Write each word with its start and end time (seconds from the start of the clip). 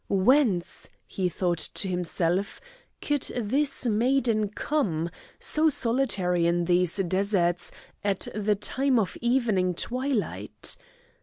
"Whence," 0.09 0.89
he 1.05 1.29
thought 1.29 1.59
to 1.75 1.87
himself, 1.87 2.59
"could 3.03 3.21
this 3.39 3.85
maiden 3.85 4.49
come, 4.49 5.11
so 5.39 5.69
solitary 5.69 6.47
in 6.47 6.65
these 6.65 6.95
deserts, 6.97 7.71
at 8.03 8.27
the 8.33 8.55
time 8.55 8.97
of 8.97 9.15
evening 9.21 9.75
twilight?" 9.75 10.75